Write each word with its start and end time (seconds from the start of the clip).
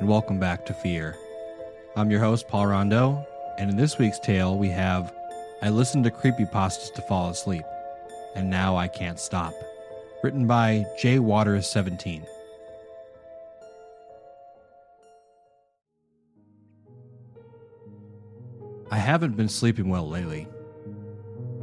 and 0.00 0.08
welcome 0.08 0.40
back 0.40 0.66
to 0.66 0.74
Fear. 0.74 1.16
I'm 1.94 2.10
your 2.10 2.18
host, 2.18 2.48
Paul 2.48 2.66
Rondeau, 2.66 3.24
and 3.58 3.70
in 3.70 3.76
this 3.76 3.96
week's 3.96 4.18
tale, 4.18 4.58
we 4.58 4.68
have 4.68 5.14
I 5.62 5.70
Listened 5.70 6.02
to 6.04 6.10
Creepypastas 6.10 6.92
to 6.94 7.02
Fall 7.02 7.30
Asleep, 7.30 7.64
and 8.34 8.50
Now 8.50 8.76
I 8.76 8.88
Can't 8.88 9.20
Stop, 9.20 9.54
written 10.24 10.48
by 10.48 10.84
J. 10.98 11.20
Waters 11.20 11.68
17. 11.68 12.26
I 18.90 18.98
haven't 18.98 19.36
been 19.36 19.48
sleeping 19.48 19.88
well 19.88 20.08
lately. 20.08 20.48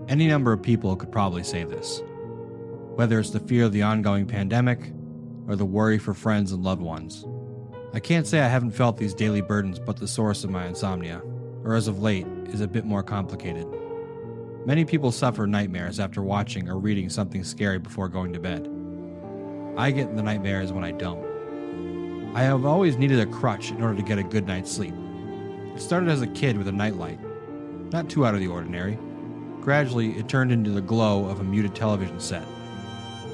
Any 0.08 0.28
number 0.28 0.54
of 0.54 0.62
people 0.62 0.96
could 0.96 1.12
probably 1.12 1.44
say 1.44 1.66
this. 1.66 2.02
Whether 2.96 3.20
it's 3.20 3.32
the 3.32 3.40
fear 3.42 3.66
of 3.66 3.74
the 3.74 3.84
ongoing 3.84 4.26
pandemic 4.26 4.94
or 5.48 5.58
the 5.58 5.66
worry 5.66 5.98
for 5.98 6.14
friends 6.14 6.54
and 6.54 6.64
loved 6.64 6.82
ones. 6.82 7.26
I 7.94 8.00
can't 8.00 8.26
say 8.26 8.40
I 8.40 8.48
haven't 8.48 8.72
felt 8.72 8.96
these 8.96 9.14
daily 9.14 9.42
burdens, 9.42 9.78
but 9.78 9.98
the 9.98 10.08
source 10.08 10.46
of 10.46 10.50
my 10.50 10.66
insomnia, 10.66 11.22
or 11.66 11.76
as 11.76 11.90
of 11.90 12.02
late, 12.02 12.26
is 12.48 12.62
a 12.62 12.68
bit 12.68 12.86
more 12.86 13.04
complicated. 13.04 13.68
Many 14.66 14.86
people 14.86 15.12
suffer 15.12 15.46
nightmares 15.46 16.00
after 16.00 16.22
watching 16.22 16.70
or 16.70 16.78
reading 16.78 17.10
something 17.10 17.44
scary 17.44 17.80
before 17.80 18.08
going 18.08 18.32
to 18.32 18.40
bed. 18.40 18.70
I 19.76 19.92
get 19.92 20.16
the 20.16 20.24
nightmares 20.24 20.72
when 20.72 20.86
I 20.86 20.92
don't. 20.92 22.32
I 22.34 22.44
have 22.44 22.66
always 22.66 22.96
needed 22.96 23.20
a 23.20 23.26
crutch 23.26 23.72
in 23.72 23.82
order 23.82 23.98
to 23.98 24.04
get 24.04 24.18
a 24.18 24.24
good 24.24 24.48
night's 24.48 24.72
sleep. 24.72 24.94
It 25.76 25.82
started 25.82 26.08
as 26.08 26.22
a 26.22 26.28
kid 26.28 26.58
with 26.58 26.70
a 26.70 26.72
nightlight, 26.72 27.20
not 27.92 28.10
too 28.10 28.26
out 28.26 28.36
of 28.36 28.40
the 28.40 28.48
ordinary. 28.48 28.98
Gradually, 29.60 30.12
it 30.12 30.30
turned 30.30 30.54
into 30.54 30.72
the 30.72 30.80
glow 30.80 31.26
of 31.26 31.42
a 31.42 31.44
muted 31.44 31.76
television 31.76 32.22
set. 32.22 32.46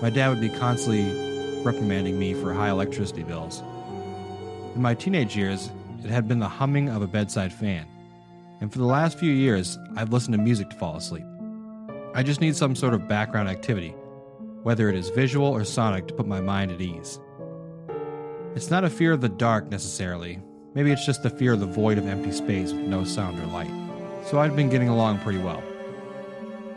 My 0.01 0.09
dad 0.09 0.29
would 0.29 0.41
be 0.41 0.49
constantly 0.49 1.61
reprimanding 1.63 2.17
me 2.17 2.33
for 2.33 2.55
high 2.55 2.69
electricity 2.69 3.21
bills. 3.21 3.61
In 4.77 4.83
my 4.83 4.93
teenage 4.93 5.35
years, 5.35 5.71
it 6.03 6.11
had 6.11 6.27
been 6.27 6.37
the 6.37 6.47
humming 6.47 6.89
of 6.89 7.01
a 7.01 7.07
bedside 7.07 7.51
fan. 7.51 7.87
And 8.61 8.71
for 8.71 8.77
the 8.77 8.85
last 8.85 9.17
few 9.17 9.31
years, 9.31 9.75
I've 9.95 10.13
listened 10.13 10.35
to 10.35 10.37
music 10.37 10.69
to 10.69 10.75
fall 10.75 10.95
asleep. 10.95 11.25
I 12.13 12.21
just 12.21 12.41
need 12.41 12.55
some 12.55 12.75
sort 12.75 12.93
of 12.93 13.07
background 13.07 13.49
activity, 13.49 13.95
whether 14.61 14.87
it 14.87 14.93
is 14.93 15.09
visual 15.09 15.47
or 15.47 15.63
sonic, 15.63 16.07
to 16.09 16.13
put 16.13 16.27
my 16.27 16.41
mind 16.41 16.71
at 16.71 16.79
ease. 16.79 17.19
It's 18.53 18.69
not 18.69 18.83
a 18.83 18.89
fear 18.91 19.13
of 19.13 19.21
the 19.21 19.29
dark 19.29 19.67
necessarily. 19.71 20.39
Maybe 20.75 20.91
it's 20.91 21.07
just 21.07 21.23
the 21.23 21.31
fear 21.31 21.53
of 21.53 21.59
the 21.59 21.65
void 21.65 21.97
of 21.97 22.05
empty 22.05 22.31
space 22.31 22.71
with 22.71 22.85
no 22.85 23.03
sound 23.03 23.39
or 23.39 23.47
light. 23.47 23.71
So 24.27 24.37
I've 24.37 24.55
been 24.55 24.69
getting 24.69 24.89
along 24.89 25.21
pretty 25.21 25.39
well. 25.39 25.63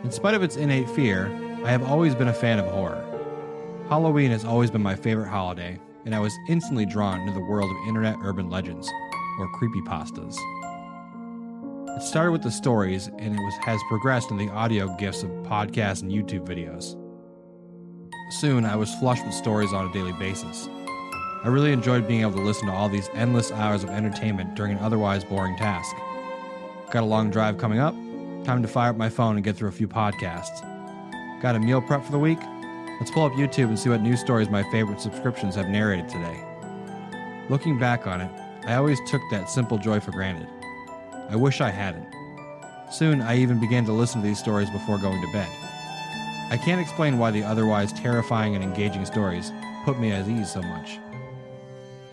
In 0.03 0.09
spite 0.09 0.33
of 0.33 0.41
its 0.41 0.55
innate 0.55 0.89
fear, 0.89 1.27
I 1.63 1.69
have 1.69 1.83
always 1.83 2.15
been 2.15 2.29
a 2.29 2.33
fan 2.33 2.57
of 2.57 2.65
horror. 2.65 3.05
Halloween 3.89 4.31
has 4.31 4.43
always 4.43 4.71
been 4.71 4.81
my 4.81 4.95
favorite 4.95 5.29
holiday, 5.29 5.79
and 6.05 6.15
I 6.15 6.19
was 6.19 6.37
instantly 6.49 6.85
drawn 6.85 7.21
into 7.21 7.33
the 7.33 7.45
world 7.45 7.69
of 7.71 7.87
internet 7.87 8.17
urban 8.23 8.49
legends, 8.49 8.89
or 9.39 9.51
creepypastas. 9.53 10.37
It 11.97 12.03
started 12.03 12.31
with 12.31 12.43
the 12.43 12.51
stories, 12.51 13.07
and 13.07 13.35
it 13.35 13.39
was, 13.39 13.53
has 13.61 13.79
progressed 13.89 14.31
in 14.31 14.37
the 14.37 14.49
audio 14.49 14.87
gifts 14.97 15.23
of 15.23 15.29
podcasts 15.43 16.01
and 16.01 16.11
YouTube 16.11 16.47
videos. 16.47 16.97
Soon, 18.39 18.65
I 18.65 18.75
was 18.75 18.93
flushed 18.95 19.25
with 19.25 19.33
stories 19.33 19.73
on 19.73 19.89
a 19.89 19.93
daily 19.93 20.13
basis. 20.13 20.69
I 21.43 21.47
really 21.47 21.73
enjoyed 21.73 22.07
being 22.07 22.21
able 22.21 22.33
to 22.33 22.41
listen 22.41 22.67
to 22.67 22.73
all 22.73 22.87
these 22.87 23.09
endless 23.13 23.51
hours 23.51 23.83
of 23.83 23.89
entertainment 23.89 24.55
during 24.55 24.73
an 24.73 24.77
otherwise 24.79 25.23
boring 25.23 25.57
task. 25.57 25.95
Got 26.91 27.03
a 27.03 27.05
long 27.05 27.29
drive 27.29 27.57
coming 27.57 27.79
up? 27.79 27.93
Time 28.45 28.61
to 28.61 28.67
fire 28.67 28.91
up 28.91 28.95
my 28.95 29.09
phone 29.09 29.35
and 29.35 29.43
get 29.43 29.55
through 29.55 29.69
a 29.69 29.73
few 29.73 29.87
podcasts. 29.87 30.61
Got 31.41 31.55
a 31.55 31.59
meal 31.59 31.81
prep 31.81 32.05
for 32.05 32.11
the 32.11 32.19
week? 32.19 32.39
Let's 33.01 33.09
pull 33.09 33.25
up 33.25 33.33
YouTube 33.33 33.69
and 33.69 33.79
see 33.79 33.89
what 33.89 34.01
news 34.01 34.19
stories 34.19 34.51
my 34.51 34.61
favorite 34.69 35.01
subscriptions 35.01 35.55
have 35.55 35.69
narrated 35.69 36.07
today. 36.07 36.39
Looking 37.49 37.79
back 37.79 38.05
on 38.05 38.21
it, 38.21 38.29
I 38.67 38.75
always 38.75 38.99
took 39.07 39.23
that 39.31 39.49
simple 39.49 39.79
joy 39.79 39.99
for 39.99 40.11
granted. 40.11 40.47
I 41.27 41.35
wish 41.35 41.61
I 41.61 41.71
hadn't. 41.71 42.05
Soon, 42.91 43.19
I 43.19 43.37
even 43.37 43.59
began 43.59 43.85
to 43.85 43.91
listen 43.91 44.21
to 44.21 44.27
these 44.27 44.37
stories 44.37 44.69
before 44.69 44.99
going 44.99 45.19
to 45.19 45.31
bed. 45.33 45.49
I 46.51 46.59
can't 46.63 46.79
explain 46.79 47.17
why 47.17 47.31
the 47.31 47.41
otherwise 47.41 47.91
terrifying 47.91 48.53
and 48.53 48.63
engaging 48.63 49.03
stories 49.05 49.51
put 49.83 49.99
me 49.99 50.11
at 50.11 50.27
ease 50.27 50.51
so 50.53 50.61
much. 50.61 50.99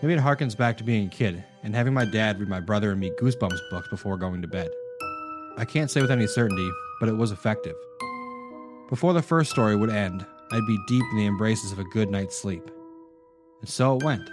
Maybe 0.01 0.15
it 0.15 0.19
harkens 0.19 0.57
back 0.57 0.75
to 0.79 0.83
being 0.83 1.05
a 1.05 1.11
kid 1.11 1.43
and 1.61 1.75
having 1.75 1.93
my 1.93 2.05
dad 2.05 2.39
read 2.39 2.49
my 2.49 2.61
brother 2.61 2.89
and 2.89 2.99
me 2.99 3.11
Goosebumps 3.21 3.69
books 3.69 3.89
before 3.89 4.17
going 4.17 4.41
to 4.41 4.47
bed. 4.47 4.71
I 5.55 5.65
can't 5.65 5.91
say 5.91 6.01
with 6.01 6.09
any 6.09 6.25
certainty, 6.25 6.67
but 6.99 7.09
it 7.09 7.15
was 7.15 7.31
effective. 7.31 7.75
Before 8.89 9.13
the 9.13 9.21
first 9.21 9.51
story 9.51 9.75
would 9.75 9.91
end, 9.91 10.25
I'd 10.51 10.65
be 10.65 10.79
deep 10.87 11.03
in 11.11 11.17
the 11.17 11.27
embraces 11.27 11.71
of 11.71 11.77
a 11.77 11.83
good 11.83 12.09
night's 12.09 12.35
sleep. 12.35 12.71
And 13.61 13.69
so 13.69 13.95
it 13.95 14.03
went. 14.03 14.27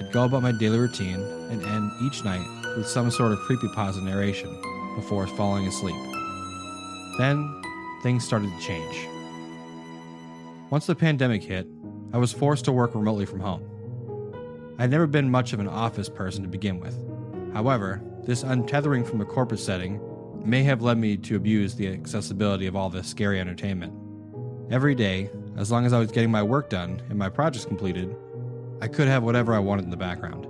I'd 0.00 0.10
go 0.10 0.24
about 0.24 0.42
my 0.42 0.52
daily 0.52 0.78
routine 0.78 1.20
and 1.50 1.62
end 1.62 1.92
each 2.02 2.24
night 2.24 2.46
with 2.76 2.86
some 2.86 3.10
sort 3.10 3.32
of 3.32 3.38
creepypasta 3.40 4.02
narration 4.02 4.50
before 4.96 5.26
falling 5.26 5.66
asleep. 5.66 5.96
Then, 7.18 7.62
things 8.02 8.24
started 8.24 8.50
to 8.50 8.66
change. 8.66 9.06
Once 10.70 10.86
the 10.86 10.94
pandemic 10.94 11.42
hit, 11.42 11.66
I 12.14 12.18
was 12.18 12.32
forced 12.32 12.64
to 12.64 12.72
work 12.72 12.94
remotely 12.94 13.26
from 13.26 13.40
home. 13.40 13.68
I'd 14.78 14.90
never 14.90 15.06
been 15.06 15.30
much 15.30 15.52
of 15.52 15.60
an 15.60 15.68
office 15.68 16.08
person 16.08 16.42
to 16.42 16.48
begin 16.48 16.80
with. 16.80 16.96
However, 17.52 18.02
this 18.24 18.44
untethering 18.44 19.06
from 19.06 19.18
the 19.18 19.26
corporate 19.26 19.60
setting 19.60 20.00
may 20.42 20.62
have 20.62 20.80
led 20.80 20.96
me 20.96 21.18
to 21.18 21.36
abuse 21.36 21.74
the 21.74 21.88
accessibility 21.88 22.66
of 22.66 22.74
all 22.74 22.88
this 22.88 23.08
scary 23.08 23.38
entertainment. 23.38 23.92
Every 24.72 24.94
day, 24.94 25.28
as 25.58 25.70
long 25.70 25.84
as 25.84 25.92
I 25.92 25.98
was 25.98 26.10
getting 26.10 26.30
my 26.30 26.42
work 26.42 26.70
done 26.70 27.02
and 27.10 27.18
my 27.18 27.28
projects 27.28 27.66
completed, 27.66 28.16
I 28.80 28.88
could 28.88 29.06
have 29.06 29.22
whatever 29.22 29.52
I 29.52 29.58
wanted 29.58 29.84
in 29.84 29.90
the 29.90 29.98
background. 29.98 30.46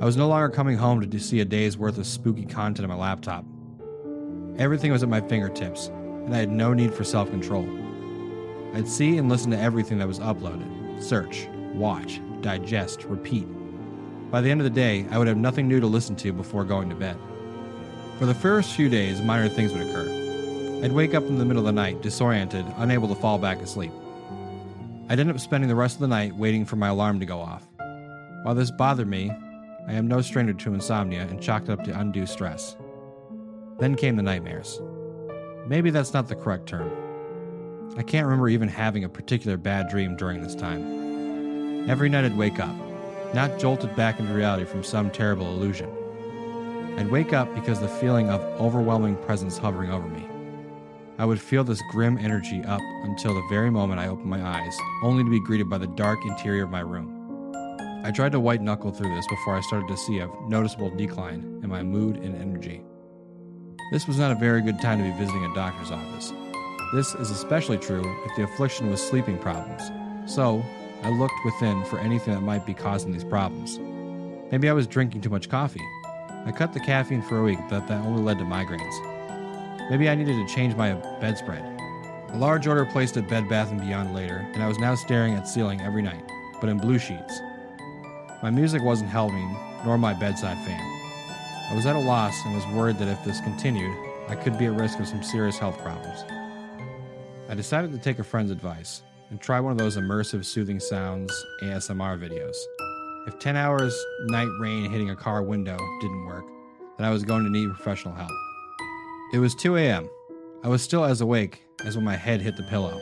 I 0.00 0.04
was 0.04 0.16
no 0.16 0.28
longer 0.28 0.48
coming 0.48 0.76
home 0.76 1.00
to 1.00 1.18
see 1.18 1.40
a 1.40 1.44
day's 1.44 1.76
worth 1.76 1.98
of 1.98 2.06
spooky 2.06 2.44
content 2.44 2.88
on 2.88 2.96
my 2.96 3.04
laptop. 3.04 3.44
Everything 4.56 4.92
was 4.92 5.02
at 5.02 5.08
my 5.08 5.20
fingertips, 5.20 5.88
and 5.88 6.32
I 6.32 6.38
had 6.38 6.52
no 6.52 6.72
need 6.72 6.94
for 6.94 7.02
self 7.02 7.28
control. 7.28 7.68
I'd 8.72 8.86
see 8.86 9.18
and 9.18 9.28
listen 9.28 9.50
to 9.50 9.58
everything 9.58 9.98
that 9.98 10.06
was 10.06 10.20
uploaded 10.20 11.02
search, 11.02 11.48
watch, 11.74 12.20
digest, 12.40 13.02
repeat. 13.02 13.48
By 14.30 14.42
the 14.42 14.50
end 14.52 14.60
of 14.60 14.64
the 14.64 14.70
day, 14.70 15.06
I 15.10 15.18
would 15.18 15.26
have 15.26 15.36
nothing 15.36 15.66
new 15.66 15.80
to 15.80 15.88
listen 15.88 16.14
to 16.16 16.32
before 16.32 16.62
going 16.62 16.88
to 16.88 16.94
bed. 16.94 17.18
For 18.20 18.26
the 18.26 18.34
first 18.34 18.74
few 18.74 18.88
days, 18.88 19.20
minor 19.20 19.48
things 19.48 19.72
would 19.72 19.82
occur. 19.82 20.27
I'd 20.80 20.92
wake 20.92 21.12
up 21.12 21.24
in 21.24 21.38
the 21.38 21.44
middle 21.44 21.62
of 21.62 21.66
the 21.66 21.72
night, 21.72 22.02
disoriented, 22.02 22.64
unable 22.76 23.08
to 23.08 23.16
fall 23.16 23.36
back 23.36 23.60
asleep. 23.60 23.90
I'd 25.08 25.18
end 25.18 25.28
up 25.28 25.40
spending 25.40 25.66
the 25.66 25.74
rest 25.74 25.96
of 25.96 26.00
the 26.00 26.06
night 26.06 26.36
waiting 26.36 26.64
for 26.64 26.76
my 26.76 26.86
alarm 26.88 27.18
to 27.18 27.26
go 27.26 27.40
off. 27.40 27.66
While 28.44 28.54
this 28.54 28.70
bothered 28.70 29.08
me, 29.08 29.32
I 29.88 29.94
am 29.94 30.06
no 30.06 30.20
stranger 30.20 30.52
to 30.52 30.74
insomnia 30.74 31.22
and 31.22 31.42
chalked 31.42 31.68
up 31.68 31.82
to 31.82 31.98
undue 31.98 32.26
stress. 32.26 32.76
Then 33.80 33.96
came 33.96 34.14
the 34.14 34.22
nightmares. 34.22 34.80
Maybe 35.66 35.90
that's 35.90 36.12
not 36.12 36.28
the 36.28 36.36
correct 36.36 36.66
term. 36.66 36.92
I 37.96 38.04
can't 38.04 38.26
remember 38.26 38.48
even 38.48 38.68
having 38.68 39.02
a 39.02 39.08
particular 39.08 39.56
bad 39.56 39.88
dream 39.88 40.14
during 40.14 40.42
this 40.42 40.54
time. 40.54 41.90
Every 41.90 42.08
night 42.08 42.24
I'd 42.24 42.36
wake 42.36 42.60
up, 42.60 42.76
not 43.34 43.58
jolted 43.58 43.96
back 43.96 44.20
into 44.20 44.32
reality 44.32 44.64
from 44.64 44.84
some 44.84 45.10
terrible 45.10 45.48
illusion. 45.48 45.90
I'd 46.98 47.10
wake 47.10 47.32
up 47.32 47.52
because 47.56 47.80
the 47.80 47.88
feeling 47.88 48.28
of 48.28 48.40
overwhelming 48.60 49.16
presence 49.16 49.58
hovering 49.58 49.90
over 49.90 50.06
me. 50.06 50.24
I 51.18 51.24
would 51.24 51.40
feel 51.40 51.64
this 51.64 51.82
grim 51.90 52.16
energy 52.16 52.62
up 52.64 52.80
until 53.02 53.34
the 53.34 53.46
very 53.48 53.70
moment 53.70 53.98
I 53.98 54.06
opened 54.06 54.30
my 54.30 54.40
eyes, 54.40 54.78
only 55.02 55.24
to 55.24 55.30
be 55.30 55.40
greeted 55.40 55.68
by 55.68 55.78
the 55.78 55.88
dark 55.88 56.24
interior 56.24 56.62
of 56.62 56.70
my 56.70 56.78
room. 56.78 57.12
I 58.04 58.12
tried 58.12 58.30
to 58.32 58.40
white 58.40 58.62
knuckle 58.62 58.92
through 58.92 59.12
this 59.16 59.26
before 59.26 59.56
I 59.56 59.60
started 59.62 59.88
to 59.88 59.96
see 59.96 60.20
a 60.20 60.30
noticeable 60.46 60.90
decline 60.90 61.58
in 61.64 61.68
my 61.68 61.82
mood 61.82 62.18
and 62.18 62.40
energy. 62.40 62.84
This 63.90 64.06
was 64.06 64.16
not 64.16 64.30
a 64.30 64.36
very 64.36 64.62
good 64.62 64.80
time 64.80 64.98
to 64.98 65.04
be 65.04 65.18
visiting 65.18 65.44
a 65.44 65.54
doctor's 65.56 65.90
office. 65.90 66.32
This 66.94 67.16
is 67.16 67.32
especially 67.32 67.78
true 67.78 68.04
if 68.24 68.36
the 68.36 68.44
affliction 68.44 68.88
was 68.88 69.02
sleeping 69.02 69.38
problems. 69.38 69.90
So, 70.32 70.64
I 71.02 71.10
looked 71.10 71.44
within 71.44 71.84
for 71.86 71.98
anything 71.98 72.34
that 72.34 72.42
might 72.42 72.64
be 72.64 72.74
causing 72.74 73.10
these 73.10 73.24
problems. 73.24 73.80
Maybe 74.52 74.68
I 74.68 74.72
was 74.72 74.86
drinking 74.86 75.22
too 75.22 75.30
much 75.30 75.48
coffee. 75.48 75.86
I 76.46 76.52
cut 76.52 76.72
the 76.72 76.80
caffeine 76.80 77.22
for 77.22 77.40
a 77.40 77.42
week, 77.42 77.58
but 77.68 77.88
that 77.88 78.04
only 78.04 78.22
led 78.22 78.38
to 78.38 78.44
migraines. 78.44 79.07
Maybe 79.90 80.08
I 80.08 80.14
needed 80.14 80.34
to 80.34 80.54
change 80.54 80.74
my 80.74 80.92
bedspread. 81.20 81.64
A 82.30 82.36
large 82.36 82.66
order 82.66 82.84
placed 82.84 83.16
at 83.16 83.28
Bed 83.28 83.48
Bath 83.48 83.70
& 83.70 83.80
Beyond 83.80 84.14
later, 84.14 84.46
and 84.52 84.62
I 84.62 84.68
was 84.68 84.78
now 84.78 84.94
staring 84.94 85.34
at 85.34 85.48
ceiling 85.48 85.80
every 85.80 86.02
night, 86.02 86.30
but 86.60 86.68
in 86.68 86.76
blue 86.76 86.98
sheets. 86.98 87.40
My 88.42 88.50
music 88.50 88.82
wasn't 88.82 89.10
helping, 89.10 89.56
nor 89.84 89.96
my 89.96 90.12
bedside 90.12 90.58
fan. 90.66 90.80
I 91.70 91.74
was 91.74 91.86
at 91.86 91.96
a 91.96 92.00
loss 92.00 92.34
and 92.44 92.54
was 92.54 92.66
worried 92.66 92.98
that 92.98 93.08
if 93.08 93.24
this 93.24 93.40
continued, 93.40 93.96
I 94.28 94.36
could 94.36 94.58
be 94.58 94.66
at 94.66 94.74
risk 94.74 94.98
of 95.00 95.08
some 95.08 95.22
serious 95.22 95.58
health 95.58 95.78
problems. 95.78 96.22
I 97.48 97.54
decided 97.54 97.90
to 97.92 97.98
take 97.98 98.18
a 98.18 98.24
friend's 98.24 98.50
advice 98.50 99.02
and 99.30 99.40
try 99.40 99.58
one 99.58 99.72
of 99.72 99.78
those 99.78 99.96
immersive 99.96 100.44
soothing 100.44 100.80
sounds 100.80 101.32
ASMR 101.62 102.18
videos. 102.18 102.56
If 103.26 103.38
10 103.38 103.56
hours 103.56 103.98
night 104.26 104.48
rain 104.60 104.90
hitting 104.90 105.10
a 105.10 105.16
car 105.16 105.42
window 105.42 105.78
didn't 106.00 106.26
work, 106.26 106.44
then 106.98 107.06
I 107.06 107.10
was 107.10 107.24
going 107.24 107.44
to 107.44 107.50
need 107.50 107.68
professional 107.74 108.14
help. 108.14 108.30
It 109.30 109.40
was 109.40 109.54
2 109.54 109.76
a.m. 109.76 110.08
I 110.64 110.68
was 110.68 110.80
still 110.80 111.04
as 111.04 111.20
awake 111.20 111.62
as 111.84 111.96
when 111.96 112.04
my 112.06 112.16
head 112.16 112.40
hit 112.40 112.56
the 112.56 112.62
pillow. 112.62 112.98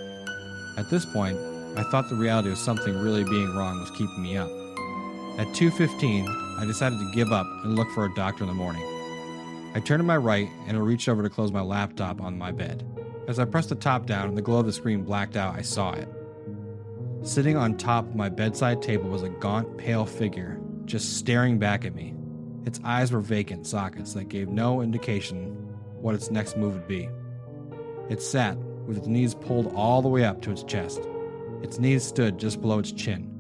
At 0.77 0.91
this 0.91 1.07
point, 1.07 1.39
I 1.77 1.85
thought 1.85 2.09
the 2.09 2.17
reality 2.17 2.51
of 2.51 2.59
something 2.59 2.99
really 2.99 3.23
being 3.23 3.55
wrong 3.55 3.79
was 3.79 3.93
keeping 3.93 4.25
me 4.25 4.37
up. 4.37 4.51
At 5.39 5.55
2:15, 5.55 6.27
I 6.59 6.65
decided 6.65 6.99
to 6.99 7.13
give 7.15 7.31
up 7.31 7.47
and 7.63 7.77
look 7.77 7.89
for 7.93 8.07
a 8.07 8.15
doctor 8.15 8.43
in 8.43 8.49
the 8.49 8.55
morning. 8.55 8.83
I 9.77 9.79
turned 9.79 10.01
to 10.01 10.05
my 10.05 10.17
right 10.17 10.49
and 10.67 10.85
reached 10.85 11.09
over 11.09 11.23
to 11.23 11.31
close 11.31 11.53
my 11.53 11.61
laptop 11.61 12.21
on 12.21 12.37
my 12.37 12.51
bed. 12.51 12.85
As 13.29 13.39
I 13.39 13.45
pressed 13.45 13.69
the 13.69 13.77
top 13.77 14.07
down 14.07 14.27
and 14.27 14.37
the 14.37 14.43
glow 14.43 14.59
of 14.59 14.67
the 14.67 14.73
screen 14.73 15.05
blacked 15.05 15.37
out, 15.37 15.55
I 15.55 15.63
saw 15.63 15.93
it. 15.93 16.09
Sitting 17.23 17.57
on 17.57 17.77
top 17.77 18.05
of 18.05 18.17
my 18.17 18.29
bedside 18.29 18.83
table 18.83 19.09
was 19.11 19.23
a 19.23 19.29
gaunt, 19.29 19.79
pale 19.79 20.05
figure, 20.05 20.59
just 20.87 21.19
staring 21.19 21.61
back 21.61 21.85
at 21.85 21.95
me. 21.95 22.17
Its 22.65 22.81
eyes 22.83 23.13
were 23.13 23.21
vacant 23.21 23.65
sockets 23.65 24.13
that 24.15 24.29
gave 24.29 24.49
no 24.49 24.81
indication 24.81 25.66
what 26.01 26.15
its 26.15 26.31
next 26.31 26.57
move 26.57 26.75
would 26.75 26.89
be. 26.89 27.09
It 28.09 28.23
sat, 28.23 28.57
with 28.87 28.99
its 28.99 29.07
knees 29.07 29.35
pulled 29.35 29.75
all 29.75 30.03
the 30.03 30.09
way 30.09 30.25
up 30.25 30.41
to 30.43 30.51
its 30.51 30.63
chest. 30.63 31.01
Its 31.63 31.79
knees 31.79 32.05
stood 32.05 32.39
just 32.39 32.61
below 32.61 32.79
its 32.79 32.93
chin. 32.93 33.33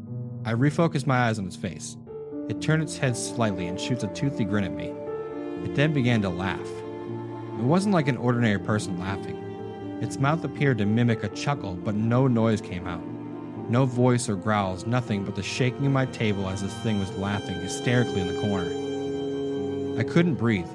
I 0.45 0.53
refocused 0.53 1.07
my 1.07 1.29
eyes 1.29 1.39
on 1.39 1.47
its 1.47 1.57
face. 1.57 1.97
It 2.49 2.61
turned 2.61 2.83
its 2.83 2.97
head 2.97 3.17
slightly 3.17 3.67
and 3.67 3.81
shoots 3.81 4.05
a 4.05 4.09
toothy 4.09 4.45
grin 4.45 4.65
at 4.65 4.73
me. 4.73 4.93
It 5.65 5.75
then 5.75 5.93
began 5.93 6.23
to 6.23 6.29
laugh. 6.29 6.69
It 7.59 7.65
wasn't 7.65 7.95
like 7.95 8.09
an 8.09 8.17
ordinary 8.17 8.59
person 8.59 8.99
laughing. 8.99 9.37
Its 10.03 10.19
mouth 10.19 10.45
appeared 10.45 10.79
to 10.79 10.87
mimic 10.87 11.25
a 11.25 11.29
chuckle, 11.31 11.75
but 11.75 11.95
no 11.95 12.29
noise 12.29 12.61
came 12.61 12.87
out. 12.87 13.05
No 13.69 13.85
voice 13.85 14.29
or 14.29 14.37
growls, 14.37 14.87
nothing 14.87 15.25
but 15.25 15.35
the 15.35 15.43
shaking 15.43 15.87
of 15.87 15.93
my 15.93 16.07
table 16.07 16.49
as 16.49 16.63
this 16.63 16.75
thing 16.81 17.01
was 17.01 17.11
laughing 17.17 17.57
hysterically 17.57 18.21
in 18.21 18.29
the 18.29 18.41
corner. 18.41 19.99
I 19.99 20.05
couldn't 20.05 20.35
breathe. 20.35 20.69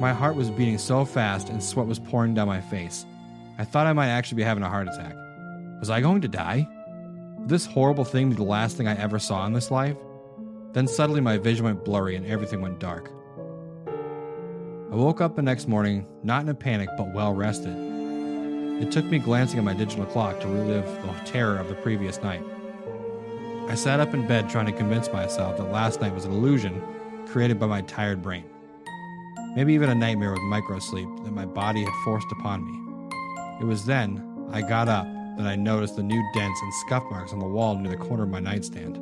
My 0.00 0.12
heart 0.12 0.36
was 0.36 0.50
beating 0.50 0.76
so 0.76 1.06
fast 1.06 1.48
and 1.48 1.62
sweat 1.62 1.86
was 1.86 1.98
pouring 1.98 2.34
down 2.34 2.48
my 2.48 2.60
face. 2.60 3.06
I 3.56 3.64
thought 3.64 3.86
I 3.86 3.94
might 3.94 4.08
actually 4.08 4.36
be 4.36 4.42
having 4.42 4.62
a 4.62 4.68
heart 4.68 4.88
attack. 4.88 5.14
Was 5.80 5.88
I 5.88 6.02
going 6.02 6.20
to 6.20 6.28
die? 6.28 6.68
Would 7.38 7.48
this 7.48 7.64
horrible 7.64 8.04
thing 8.04 8.28
be 8.28 8.36
the 8.36 8.42
last 8.42 8.76
thing 8.76 8.86
I 8.88 8.96
ever 9.00 9.18
saw 9.18 9.46
in 9.46 9.54
this 9.54 9.70
life? 9.70 9.96
Then 10.72 10.86
suddenly 10.86 11.22
my 11.22 11.38
vision 11.38 11.64
went 11.64 11.82
blurry 11.82 12.14
and 12.14 12.26
everything 12.26 12.60
went 12.60 12.78
dark. 12.78 13.10
I 14.92 14.94
woke 14.94 15.22
up 15.22 15.34
the 15.34 15.40
next 15.40 15.66
morning, 15.66 16.06
not 16.22 16.42
in 16.42 16.50
a 16.50 16.54
panic, 16.54 16.90
but 16.98 17.14
well 17.14 17.32
rested. 17.32 17.74
It 18.82 18.92
took 18.92 19.06
me 19.06 19.18
glancing 19.18 19.58
at 19.58 19.64
my 19.64 19.72
digital 19.72 20.04
clock 20.04 20.40
to 20.40 20.48
relive 20.48 20.84
the 20.84 21.12
terror 21.24 21.56
of 21.56 21.68
the 21.68 21.74
previous 21.76 22.20
night. 22.20 22.42
I 23.68 23.74
sat 23.74 24.00
up 24.00 24.12
in 24.12 24.26
bed 24.26 24.50
trying 24.50 24.66
to 24.66 24.72
convince 24.72 25.10
myself 25.10 25.56
that 25.56 25.72
last 25.72 26.02
night 26.02 26.12
was 26.12 26.26
an 26.26 26.32
illusion 26.32 26.82
created 27.26 27.58
by 27.58 27.66
my 27.66 27.80
tired 27.80 28.20
brain. 28.20 28.44
Maybe 29.56 29.72
even 29.72 29.88
a 29.88 29.94
nightmare 29.94 30.32
with 30.32 30.42
microsleep 30.42 31.24
that 31.24 31.32
my 31.32 31.46
body 31.46 31.82
had 31.82 31.92
forced 32.04 32.30
upon 32.30 32.62
me. 32.62 33.56
It 33.58 33.64
was 33.64 33.86
then 33.86 34.22
I 34.52 34.60
got 34.60 34.86
up 34.86 35.06
that 35.38 35.46
I 35.46 35.56
noticed 35.56 35.96
the 35.96 36.02
new 36.02 36.22
dents 36.34 36.60
and 36.60 36.74
scuff 36.74 37.02
marks 37.10 37.32
on 37.32 37.38
the 37.38 37.46
wall 37.46 37.74
near 37.74 37.90
the 37.90 37.96
corner 37.96 38.24
of 38.24 38.28
my 38.28 38.38
nightstand. 38.38 38.98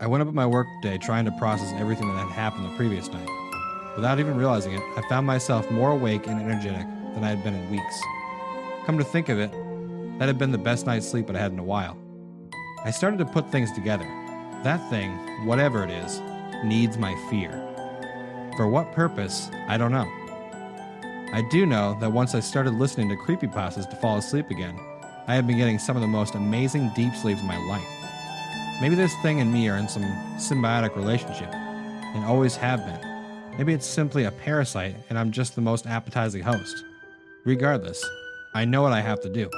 I 0.00 0.08
went 0.08 0.22
about 0.22 0.34
my 0.34 0.44
workday 0.44 0.98
trying 0.98 1.24
to 1.26 1.30
process 1.38 1.72
everything 1.74 2.08
that 2.08 2.20
had 2.20 2.32
happened 2.32 2.64
the 2.64 2.76
previous 2.76 3.12
night. 3.12 3.28
Without 3.94 4.18
even 4.18 4.36
realizing 4.36 4.72
it, 4.72 4.82
I 4.96 5.08
found 5.08 5.24
myself 5.24 5.70
more 5.70 5.92
awake 5.92 6.26
and 6.26 6.40
energetic 6.40 6.84
than 7.14 7.22
I 7.22 7.28
had 7.28 7.44
been 7.44 7.54
in 7.54 7.70
weeks. 7.70 8.02
Come 8.86 8.98
to 8.98 9.04
think 9.04 9.28
of 9.28 9.38
it, 9.38 9.52
that 10.18 10.26
had 10.26 10.38
been 10.38 10.50
the 10.50 10.58
best 10.58 10.84
night's 10.84 11.08
sleep 11.08 11.30
I 11.30 11.38
had 11.38 11.52
in 11.52 11.60
a 11.60 11.64
while. 11.64 11.96
I 12.84 12.90
started 12.90 13.18
to 13.18 13.24
put 13.24 13.52
things 13.52 13.70
together. 13.70 14.04
That 14.64 14.90
thing, 14.90 15.12
whatever 15.46 15.84
it 15.84 15.90
is, 15.90 16.20
needs 16.64 16.98
my 16.98 17.14
fear. 17.30 17.68
For 18.56 18.68
what 18.68 18.92
purpose, 18.92 19.50
I 19.68 19.78
don't 19.78 19.92
know. 19.92 20.10
I 21.32 21.42
do 21.50 21.64
know 21.64 21.96
that 22.00 22.12
once 22.12 22.34
I 22.34 22.40
started 22.40 22.74
listening 22.74 23.08
to 23.08 23.16
creepypastas 23.16 23.88
to 23.88 23.96
fall 23.96 24.18
asleep 24.18 24.50
again, 24.50 24.78
I 25.26 25.34
have 25.34 25.46
been 25.46 25.56
getting 25.56 25.78
some 25.78 25.96
of 25.96 26.02
the 26.02 26.08
most 26.08 26.34
amazing 26.34 26.90
deep 26.94 27.14
sleeps 27.14 27.40
of 27.40 27.46
my 27.46 27.56
life. 27.66 27.88
Maybe 28.80 28.94
this 28.94 29.14
thing 29.22 29.40
and 29.40 29.52
me 29.52 29.68
are 29.68 29.76
in 29.76 29.88
some 29.88 30.02
symbiotic 30.36 30.96
relationship, 30.96 31.52
and 31.52 32.24
always 32.24 32.56
have 32.56 32.84
been. 32.84 33.56
Maybe 33.56 33.72
it's 33.72 33.86
simply 33.86 34.24
a 34.24 34.30
parasite 34.30 34.96
and 35.08 35.18
I'm 35.18 35.30
just 35.30 35.54
the 35.54 35.60
most 35.60 35.86
appetizing 35.86 36.42
host. 36.42 36.84
Regardless, 37.44 38.04
I 38.54 38.64
know 38.64 38.82
what 38.82 38.92
I 38.92 39.00
have 39.00 39.20
to 39.22 39.28
do. 39.28 39.50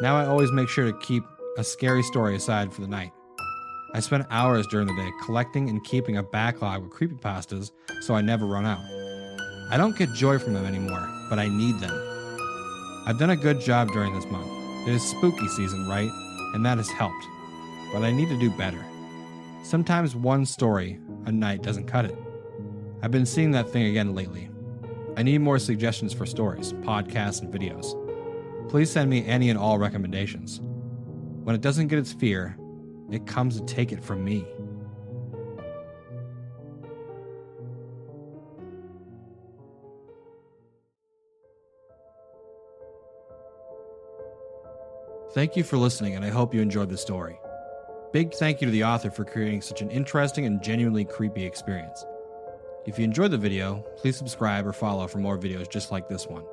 Now 0.00 0.16
I 0.16 0.26
always 0.26 0.52
make 0.52 0.68
sure 0.68 0.90
to 0.90 0.98
keep 1.00 1.22
a 1.58 1.64
scary 1.64 2.02
story 2.02 2.36
aside 2.36 2.72
for 2.72 2.80
the 2.80 2.88
night. 2.88 3.12
I 3.94 4.00
spend 4.00 4.26
hours 4.30 4.66
during 4.66 4.86
the 4.86 4.94
day 4.94 5.10
collecting 5.24 5.70
and 5.70 5.82
keeping 5.82 6.18
a 6.18 6.22
backlog 6.22 6.84
of 6.84 6.90
creepypastas 6.90 7.70
so 8.02 8.14
I 8.14 8.20
never 8.20 8.44
run 8.44 8.66
out. 8.66 8.82
I 9.70 9.76
don't 9.76 9.96
get 9.96 10.12
joy 10.12 10.38
from 10.38 10.52
them 10.52 10.66
anymore, 10.66 11.08
but 11.30 11.38
I 11.38 11.48
need 11.48 11.78
them. 11.80 11.94
I've 13.06 13.18
done 13.18 13.30
a 13.30 13.36
good 13.36 13.60
job 13.60 13.90
during 13.92 14.14
this 14.14 14.26
month. 14.26 14.46
It 14.86 14.94
is 14.94 15.02
spooky 15.02 15.48
season, 15.48 15.88
right? 15.88 16.10
And 16.54 16.64
that 16.66 16.76
has 16.76 16.90
helped. 16.90 17.26
But 17.92 18.02
I 18.02 18.12
need 18.12 18.28
to 18.28 18.38
do 18.38 18.50
better. 18.50 18.84
Sometimes 19.62 20.14
one 20.14 20.44
story 20.44 21.00
a 21.24 21.32
night 21.32 21.62
doesn't 21.62 21.86
cut 21.86 22.04
it. 22.04 22.16
I've 23.02 23.10
been 23.10 23.26
seeing 23.26 23.50
that 23.52 23.70
thing 23.70 23.84
again 23.84 24.14
lately. 24.14 24.50
I 25.16 25.22
need 25.22 25.38
more 25.38 25.58
suggestions 25.58 26.12
for 26.12 26.26
stories, 26.26 26.74
podcasts, 26.74 27.40
and 27.40 27.52
videos. 27.52 27.94
Please 28.68 28.90
send 28.90 29.08
me 29.08 29.24
any 29.24 29.48
and 29.48 29.58
all 29.58 29.78
recommendations. 29.78 30.60
When 31.42 31.54
it 31.54 31.62
doesn't 31.62 31.88
get 31.88 31.98
its 31.98 32.12
fear, 32.12 32.56
it 33.10 33.26
comes 33.26 33.58
to 33.58 33.66
take 33.66 33.92
it 33.92 34.02
from 34.02 34.24
me. 34.24 34.46
Thank 45.32 45.56
you 45.56 45.62
for 45.62 45.76
listening, 45.76 46.16
and 46.16 46.24
I 46.24 46.30
hope 46.30 46.54
you 46.54 46.60
enjoyed 46.60 46.88
the 46.88 46.96
story. 46.96 47.38
Big 48.12 48.32
thank 48.34 48.60
you 48.60 48.66
to 48.66 48.72
the 48.72 48.84
author 48.84 49.10
for 49.10 49.24
creating 49.24 49.60
such 49.60 49.82
an 49.82 49.90
interesting 49.90 50.46
and 50.46 50.62
genuinely 50.62 51.04
creepy 51.04 51.44
experience. 51.44 52.04
If 52.86 52.98
you 52.98 53.04
enjoyed 53.04 53.30
the 53.30 53.38
video, 53.38 53.84
please 53.98 54.16
subscribe 54.16 54.66
or 54.66 54.72
follow 54.72 55.06
for 55.06 55.18
more 55.18 55.38
videos 55.38 55.70
just 55.70 55.92
like 55.92 56.08
this 56.08 56.26
one. 56.26 56.44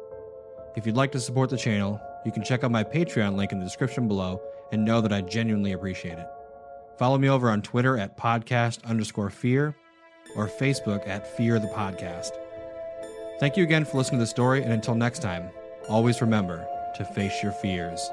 If 0.76 0.86
you'd 0.86 0.98
like 0.98 1.14
to 1.14 1.20
support 1.22 1.50
the 1.50 1.58
channel, 1.58 2.02
you 2.26 2.32
can 2.34 2.44
check 2.44 2.66
out 2.66 2.72
my 2.72 2.84
Patreon 2.84 3.38
link 3.38 3.54
in 3.54 3.60
the 3.60 3.66
description 3.66 4.10
below 4.10 4.42
and 4.74 4.84
know 4.84 5.00
that 5.00 5.14
I 5.14 5.22
genuinely 5.22 5.72
appreciate 5.72 6.20
it. 6.20 6.28
Follow 6.98 7.18
me 7.18 7.30
over 7.30 7.50
on 7.50 7.62
Twitter 7.62 7.98
at 7.98 8.18
podcast 8.18 8.84
underscore 8.86 9.30
fear 9.30 9.76
or 10.36 10.48
Facebook 10.48 11.08
at 11.08 11.36
fear 11.36 11.60
the 11.60 11.68
podcast. 11.68 12.32
Thank 13.40 13.58
you 13.58 13.64
again 13.64 13.84
for 13.86 13.98
listening 13.98 14.20
to 14.20 14.24
the 14.24 14.28
story, 14.28 14.64
and 14.64 14.72
until 14.72 14.96
next 14.96 15.22
time, 15.22 15.50
always 15.90 16.22
remember 16.22 16.66
to 16.96 17.04
face 17.04 17.44
your 17.44 17.52
fears. 17.52 18.10